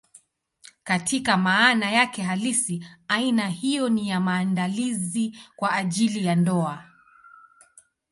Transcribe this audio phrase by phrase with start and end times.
[0.83, 6.83] Katika maana yake halisi, aina hiyo ni ya maandalizi kwa ajili ya ndoa.